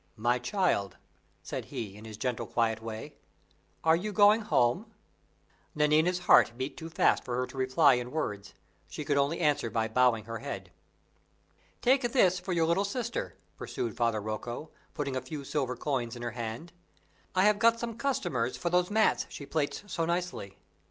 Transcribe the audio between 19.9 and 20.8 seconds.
nicely.